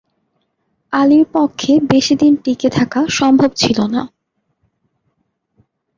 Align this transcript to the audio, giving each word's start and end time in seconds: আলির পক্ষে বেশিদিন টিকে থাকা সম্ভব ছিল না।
আলির 0.93 1.25
পক্ষে 1.33 1.73
বেশিদিন 1.91 2.33
টিকে 2.43 2.69
থাকা 2.69 2.99
সম্ভব 3.09 3.49
ছিল 3.53 3.79
না। 3.87 4.01